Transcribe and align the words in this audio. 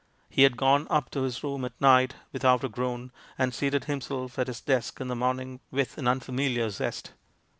He 0.31 0.41
had 0.41 0.57
gone 0.57 0.87
up 0.89 1.11
to 1.11 1.21
his 1.21 1.43
room 1.43 1.63
at 1.63 1.79
night 1.79 2.15
without 2.33 2.63
a 2.63 2.67
groan, 2.69 3.11
and 3.37 3.53
seated 3.53 3.83
himself 3.83 4.39
at 4.39 4.47
his 4.47 4.59
desk 4.59 4.99
in 4.99 5.09
the 5.09 5.15
morn 5.15 5.39
ing 5.39 5.59
with 5.69 5.95
an 5.99 6.07
unfamiliar 6.07 6.71
zest. 6.71 7.11